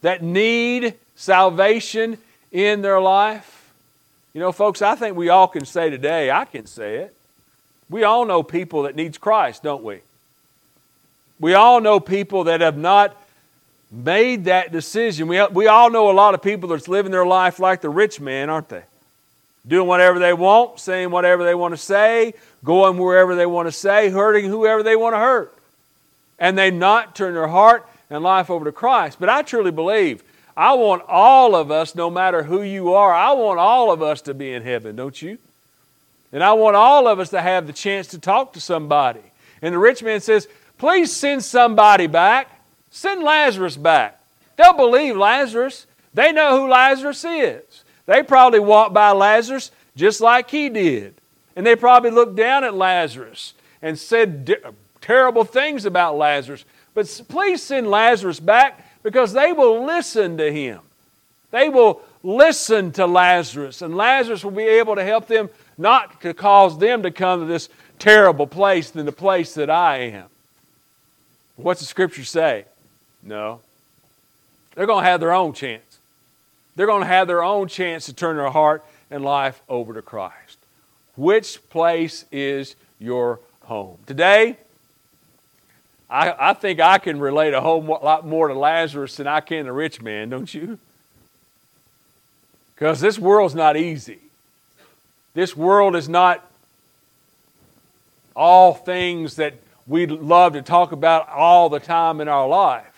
that 0.00 0.22
need 0.22 0.94
salvation 1.14 2.16
in 2.50 2.80
their 2.80 2.98
life? 2.98 3.70
You 4.32 4.40
know, 4.40 4.50
folks, 4.50 4.80
I 4.80 4.94
think 4.94 5.14
we 5.14 5.28
all 5.28 5.48
can 5.48 5.66
say 5.66 5.90
today, 5.90 6.30
I 6.30 6.46
can 6.46 6.64
say 6.64 6.96
it. 6.96 7.14
We 7.90 8.04
all 8.04 8.24
know 8.24 8.42
people 8.42 8.84
that 8.84 8.96
needs 8.96 9.18
Christ, 9.18 9.62
don't 9.62 9.84
we? 9.84 10.00
We 11.38 11.52
all 11.52 11.82
know 11.82 12.00
people 12.00 12.44
that 12.44 12.62
have 12.62 12.78
not 12.78 13.14
made 13.92 14.46
that 14.46 14.72
decision. 14.72 15.28
We, 15.28 15.44
we 15.48 15.66
all 15.66 15.90
know 15.90 16.10
a 16.10 16.12
lot 16.12 16.34
of 16.34 16.42
people 16.42 16.70
that's 16.70 16.88
living 16.88 17.12
their 17.12 17.26
life 17.26 17.60
like 17.60 17.82
the 17.82 17.90
rich 17.90 18.18
man, 18.18 18.48
aren't 18.48 18.70
they? 18.70 18.82
Doing 19.68 19.86
whatever 19.86 20.18
they 20.18 20.32
want, 20.32 20.80
saying 20.80 21.10
whatever 21.10 21.44
they 21.44 21.54
want 21.54 21.72
to 21.72 21.78
say, 21.78 22.34
going 22.64 22.96
wherever 22.96 23.36
they 23.36 23.46
want 23.46 23.68
to 23.68 23.72
say, 23.72 24.08
hurting 24.08 24.46
whoever 24.46 24.82
they 24.82 24.96
want 24.96 25.14
to 25.14 25.18
hurt. 25.18 25.54
And 26.38 26.56
they 26.56 26.70
not 26.70 27.14
turn 27.14 27.34
their 27.34 27.46
heart 27.46 27.86
and 28.10 28.24
life 28.24 28.50
over 28.50 28.64
to 28.64 28.72
Christ. 28.72 29.20
But 29.20 29.28
I 29.28 29.42
truly 29.42 29.70
believe 29.70 30.24
I 30.56 30.74
want 30.74 31.02
all 31.06 31.54
of 31.54 31.70
us, 31.70 31.94
no 31.94 32.10
matter 32.10 32.42
who 32.42 32.62
you 32.62 32.94
are, 32.94 33.12
I 33.12 33.32
want 33.32 33.58
all 33.58 33.92
of 33.92 34.02
us 34.02 34.22
to 34.22 34.34
be 34.34 34.52
in 34.52 34.62
heaven, 34.62 34.96
don't 34.96 35.20
you? 35.20 35.38
And 36.32 36.42
I 36.42 36.54
want 36.54 36.76
all 36.76 37.06
of 37.06 37.20
us 37.20 37.30
to 37.30 37.40
have 37.40 37.66
the 37.66 37.72
chance 37.72 38.08
to 38.08 38.18
talk 38.18 38.54
to 38.54 38.60
somebody. 38.60 39.20
And 39.60 39.74
the 39.74 39.78
rich 39.78 40.02
man 40.02 40.20
says, 40.20 40.48
Please 40.78 41.12
send 41.12 41.44
somebody 41.44 42.06
back. 42.08 42.48
Send 42.92 43.22
Lazarus 43.22 43.76
back. 43.76 44.20
They'll 44.56 44.74
believe 44.74 45.16
Lazarus. 45.16 45.86
They 46.14 46.30
know 46.30 46.60
who 46.60 46.70
Lazarus 46.70 47.24
is. 47.24 47.84
They 48.06 48.22
probably 48.22 48.60
walked 48.60 48.92
by 48.92 49.10
Lazarus 49.12 49.70
just 49.96 50.20
like 50.20 50.50
he 50.50 50.68
did. 50.68 51.14
And 51.56 51.66
they 51.66 51.74
probably 51.74 52.10
looked 52.10 52.36
down 52.36 52.64
at 52.64 52.74
Lazarus 52.74 53.54
and 53.80 53.98
said 53.98 54.54
terrible 55.00 55.44
things 55.44 55.86
about 55.86 56.16
Lazarus. 56.18 56.66
But 56.94 57.22
please 57.28 57.62
send 57.62 57.88
Lazarus 57.88 58.38
back 58.38 58.86
because 59.02 59.32
they 59.32 59.52
will 59.54 59.84
listen 59.84 60.36
to 60.36 60.52
him. 60.52 60.80
They 61.50 61.70
will 61.70 62.02
listen 62.22 62.92
to 62.92 63.06
Lazarus, 63.06 63.82
and 63.82 63.96
Lazarus 63.96 64.44
will 64.44 64.52
be 64.52 64.62
able 64.62 64.94
to 64.94 65.04
help 65.04 65.26
them 65.26 65.50
not 65.76 66.20
to 66.20 66.34
cause 66.34 66.78
them 66.78 67.02
to 67.02 67.10
come 67.10 67.40
to 67.40 67.46
this 67.46 67.68
terrible 67.98 68.46
place 68.46 68.90
than 68.90 69.06
the 69.06 69.12
place 69.12 69.54
that 69.54 69.70
I 69.70 69.98
am. 69.98 70.26
What's 71.56 71.80
the 71.80 71.86
scripture 71.86 72.24
say? 72.24 72.64
No. 73.22 73.60
They're 74.74 74.86
going 74.86 75.04
to 75.04 75.10
have 75.10 75.20
their 75.20 75.32
own 75.32 75.52
chance. 75.52 75.98
They're 76.74 76.86
going 76.86 77.02
to 77.02 77.06
have 77.06 77.26
their 77.26 77.42
own 77.42 77.68
chance 77.68 78.06
to 78.06 78.12
turn 78.12 78.36
their 78.36 78.50
heart 78.50 78.84
and 79.10 79.24
life 79.24 79.60
over 79.68 79.92
to 79.94 80.02
Christ. 80.02 80.58
Which 81.16 81.68
place 81.68 82.24
is 82.32 82.74
your 82.98 83.40
home? 83.64 83.98
Today, 84.06 84.56
I, 86.08 86.50
I 86.50 86.54
think 86.54 86.80
I 86.80 86.98
can 86.98 87.20
relate 87.20 87.54
a 87.54 87.60
whole 87.60 87.82
lot 87.82 88.26
more 88.26 88.48
to 88.48 88.54
Lazarus 88.54 89.16
than 89.16 89.26
I 89.26 89.40
can 89.40 89.66
the 89.66 89.72
rich 89.72 90.00
man, 90.00 90.30
don't 90.30 90.52
you? 90.52 90.78
Because 92.74 93.00
this 93.00 93.18
world's 93.18 93.54
not 93.54 93.76
easy. 93.76 94.18
This 95.34 95.56
world 95.56 95.94
is 95.94 96.08
not 96.08 96.44
all 98.34 98.74
things 98.74 99.36
that 99.36 99.54
we 99.86 100.06
love 100.06 100.54
to 100.54 100.62
talk 100.62 100.92
about 100.92 101.28
all 101.28 101.68
the 101.68 101.80
time 101.80 102.20
in 102.20 102.28
our 102.28 102.48
life. 102.48 102.91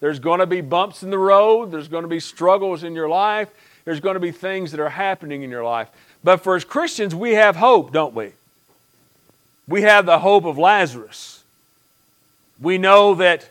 There's 0.00 0.18
going 0.18 0.40
to 0.40 0.46
be 0.46 0.60
bumps 0.60 1.02
in 1.02 1.10
the 1.10 1.18
road, 1.18 1.70
there's 1.70 1.88
going 1.88 2.02
to 2.02 2.08
be 2.08 2.20
struggles 2.20 2.82
in 2.82 2.94
your 2.94 3.08
life, 3.08 3.48
there's 3.84 4.00
going 4.00 4.14
to 4.14 4.20
be 4.20 4.32
things 4.32 4.70
that 4.72 4.80
are 4.80 4.88
happening 4.88 5.42
in 5.42 5.50
your 5.50 5.64
life. 5.64 5.88
But 6.24 6.38
for 6.38 6.56
as 6.56 6.64
Christians, 6.64 7.14
we 7.14 7.32
have 7.32 7.56
hope, 7.56 7.92
don't 7.92 8.14
we? 8.14 8.32
We 9.68 9.82
have 9.82 10.06
the 10.06 10.18
hope 10.18 10.44
of 10.44 10.58
Lazarus. 10.58 11.42
We 12.60 12.76
know 12.76 13.14
that 13.14 13.48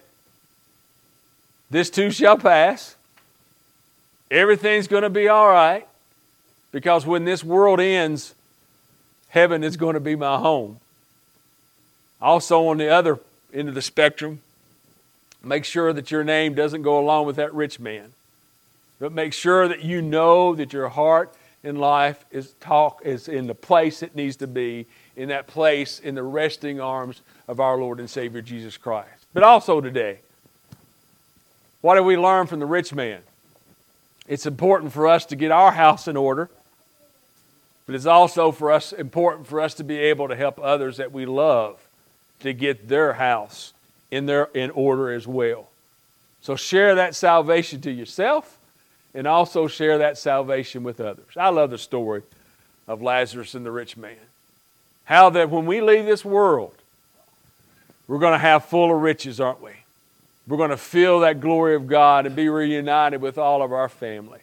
this 1.70 1.90
too 1.90 2.12
shall 2.12 2.38
pass. 2.38 2.96
Everything's 4.30 4.88
going 4.88 5.04
to 5.04 5.10
be 5.10 5.28
all 5.28 5.48
right 5.48 5.88
because 6.72 7.06
when 7.06 7.26
this 7.26 7.44
world 7.44 7.80
ends, 7.80 8.36
heaven 9.30 9.64
is 9.64 9.78
going 9.78 9.94
to 9.94 10.00
be 10.00 10.16
my 10.16 10.38
home. 10.38 10.80
Also, 12.22 12.68
on 12.68 12.78
the 12.78 12.90
other 12.90 13.20
end 13.54 13.70
of 13.70 13.76
the 13.76 13.82
spectrum, 13.82 14.42
make 15.44 15.66
sure 15.66 15.94
that 15.94 16.12
your 16.12 16.24
name 16.24 16.54
doesn't 16.54 16.82
go 16.82 17.00
along 17.00 17.26
with 17.26 17.38
that 17.38 17.54
rich 17.54 17.80
man. 17.80 18.14
But 19.00 19.14
make 19.14 19.34
sure 19.34 19.68
that 19.68 19.84
you 19.84 20.02
know 20.02 20.56
that 20.56 20.74
your 20.74 20.90
heart 20.90 21.34
in 21.64 21.78
life 21.78 22.26
is 22.32 22.54
talk 22.60 23.02
is 23.06 23.28
in 23.28 23.48
the 23.48 23.56
place 23.56 24.04
it 24.04 24.16
needs 24.16 24.38
to 24.38 24.48
be, 24.48 24.86
in 25.16 25.30
that 25.30 25.48
place 25.48 26.00
in 26.00 26.16
the 26.16 26.24
resting 26.24 26.80
arms 26.80 27.22
of 27.48 27.60
our 27.60 27.78
Lord 27.78 28.00
and 28.00 28.10
Savior 28.10 28.42
Jesus 28.42 28.78
Christ. 28.78 29.26
But 29.34 29.44
also 29.44 29.82
today, 29.82 30.20
what 31.82 31.96
do 31.96 32.04
we 32.04 32.18
learn 32.18 32.48
from 32.48 32.60
the 32.60 32.66
rich 32.66 32.94
man? 32.94 33.22
It's 34.28 34.46
important 34.46 34.94
for 34.94 35.08
us 35.08 35.26
to 35.28 35.36
get 35.36 35.52
our 35.52 35.72
house 35.72 36.08
in 36.08 36.16
order, 36.16 36.50
but 37.86 37.96
it's 37.96 38.06
also 38.06 38.52
for 38.52 38.72
us 38.72 38.94
important 38.94 39.48
for 39.48 39.60
us 39.60 39.74
to 39.76 39.84
be 39.84 39.98
able 39.98 40.28
to 40.28 40.36
help 40.36 40.60
others 40.62 40.98
that 40.98 41.12
we 41.12 41.26
love 41.26 41.80
to 42.42 42.54
get 42.54 42.88
their 42.88 43.14
house 43.14 43.74
in 44.12 44.26
their 44.26 44.46
in 44.54 44.72
order 44.72 45.12
as 45.12 45.28
well. 45.28 45.70
So 46.42 46.56
share 46.56 46.96
that 46.96 47.16
salvation 47.16 47.82
to 47.82 47.92
yourself 47.92 48.58
and 49.14 49.28
also 49.28 49.68
share 49.68 49.98
that 50.00 50.18
salvation 50.18 50.84
with 50.84 51.00
others. 51.00 51.36
I 51.36 51.50
love 51.50 51.70
the 51.70 51.78
story 51.78 52.22
of 52.88 53.02
Lazarus 53.02 53.56
and 53.56 53.66
the 53.66 53.72
rich 53.72 53.98
man. 53.98 54.16
How 55.06 55.30
that 55.32 55.50
when 55.50 55.66
we 55.66 55.82
leave 55.82 56.06
this 56.06 56.24
world, 56.24 56.76
we're 58.08 58.20
going 58.20 58.34
to 58.34 58.40
have 58.40 58.66
full 58.66 58.94
of 58.94 59.02
riches, 59.02 59.40
aren't 59.40 59.62
we? 59.62 59.72
We're 60.48 60.58
going 60.58 60.70
to 60.72 60.78
feel 60.78 61.20
that 61.20 61.42
glory 61.42 61.76
of 61.76 61.88
God 61.88 62.26
and 62.26 62.36
be 62.36 62.50
reunited 62.50 63.22
with 63.22 63.38
all 63.38 63.62
of 63.62 63.72
our 63.72 63.90
family. 63.90 64.40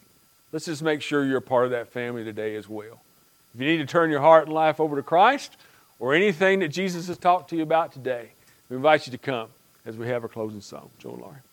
Let's 0.52 0.66
just 0.66 0.82
make 0.82 1.02
sure 1.02 1.24
you're 1.24 1.38
a 1.38 1.42
part 1.42 1.64
of 1.64 1.70
that 1.72 1.88
family 1.88 2.22
today 2.22 2.54
as 2.54 2.68
well. 2.68 3.00
If 3.54 3.60
you 3.60 3.66
need 3.66 3.78
to 3.78 3.86
turn 3.86 4.10
your 4.10 4.20
heart 4.20 4.46
and 4.46 4.54
life 4.54 4.78
over 4.78 4.96
to 4.96 5.02
Christ 5.02 5.56
or 5.98 6.14
anything 6.14 6.60
that 6.60 6.68
Jesus 6.68 7.08
has 7.08 7.18
talked 7.18 7.50
to 7.50 7.56
you 7.56 7.62
about 7.62 7.92
today, 7.92 8.30
we 8.68 8.76
invite 8.76 9.06
you 9.06 9.12
to 9.12 9.18
come 9.18 9.48
as 9.86 9.96
we 9.96 10.08
have 10.08 10.22
our 10.22 10.28
closing 10.28 10.60
song. 10.60 10.90
Joel 10.98 11.18
Laurie. 11.18 11.45